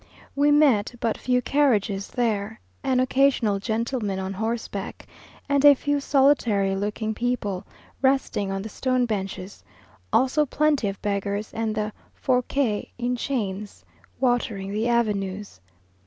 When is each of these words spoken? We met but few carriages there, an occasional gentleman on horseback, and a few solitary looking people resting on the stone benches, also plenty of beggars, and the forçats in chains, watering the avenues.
We 0.35 0.49
met 0.49 0.95
but 0.99 1.15
few 1.15 1.43
carriages 1.43 2.07
there, 2.07 2.59
an 2.83 2.99
occasional 2.99 3.59
gentleman 3.59 4.17
on 4.17 4.33
horseback, 4.33 5.05
and 5.47 5.63
a 5.63 5.75
few 5.75 5.99
solitary 5.99 6.75
looking 6.75 7.13
people 7.13 7.67
resting 8.01 8.51
on 8.51 8.63
the 8.63 8.67
stone 8.69 9.05
benches, 9.05 9.63
also 10.11 10.43
plenty 10.47 10.87
of 10.87 10.99
beggars, 11.03 11.53
and 11.53 11.75
the 11.75 11.93
forçats 12.15 12.89
in 12.97 13.15
chains, 13.15 13.85
watering 14.19 14.71
the 14.71 14.87
avenues. 14.87 15.61